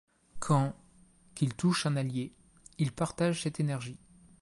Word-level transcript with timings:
Quand 0.39 0.73
qu'il 1.35 1.53
touche 1.53 1.85
un 1.85 1.95
allié, 1.95 2.33
il 2.79 2.91
partage 2.91 3.43
cette 3.43 3.59
énergie. 3.59 3.99